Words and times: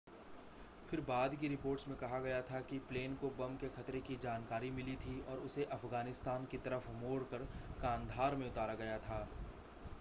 फिर 0.91 1.01
बाद 1.01 1.35
की 1.35 1.47
रिपोर्ट्स 1.47 1.87
में 1.87 1.95
कहा 1.97 2.19
गया 2.19 2.41
था 2.41 2.61
कि 2.61 2.79
प्लेन 2.79 3.15
को 3.15 3.29
बम 3.39 3.55
के 3.55 3.67
ख़तरे 3.69 3.99
की 4.01 4.15
जानकारी 4.15 4.71
मिली 4.71 4.95
थी 4.95 5.19
और 5.29 5.39
उसे 5.39 5.63
अफ़गानिस्तान 5.71 6.45
की 6.45 6.57
तरफ़ 6.57 6.89
मोड़कर 7.01 7.47
कांधार 7.81 8.35
में 8.35 8.47
उतारा 8.47 8.73
गया 8.73 8.97
था 8.97 9.27